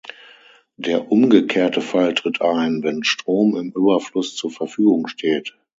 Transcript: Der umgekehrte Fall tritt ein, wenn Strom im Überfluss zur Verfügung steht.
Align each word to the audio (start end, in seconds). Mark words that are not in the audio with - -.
Der 0.77 1.11
umgekehrte 1.11 1.79
Fall 1.79 2.15
tritt 2.15 2.41
ein, 2.41 2.81
wenn 2.81 3.03
Strom 3.03 3.55
im 3.55 3.69
Überfluss 3.75 4.35
zur 4.35 4.49
Verfügung 4.49 5.05
steht. 5.05 5.55